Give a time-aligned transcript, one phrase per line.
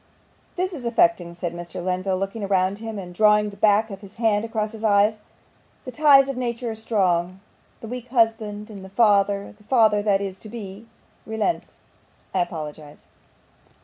[0.55, 1.75] 'This is affecting!' said Mr.
[1.79, 5.19] Lenville, looking round him, and drawing the back of his hand across his eyes.
[5.85, 7.39] 'The ties of nature are strong.
[7.81, 10.87] The weak husband and the father the father that is yet to be
[11.27, 11.77] relents.
[12.33, 13.05] I apologise.